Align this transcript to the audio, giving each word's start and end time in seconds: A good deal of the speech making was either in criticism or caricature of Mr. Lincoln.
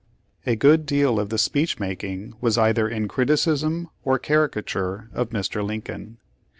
A 0.47 0.55
good 0.55 0.87
deal 0.87 1.19
of 1.19 1.29
the 1.29 1.37
speech 1.37 1.77
making 1.79 2.33
was 2.41 2.57
either 2.57 2.89
in 2.89 3.07
criticism 3.07 3.87
or 4.03 4.17
caricature 4.17 5.11
of 5.13 5.29
Mr. 5.29 5.63
Lincoln. 5.63 6.17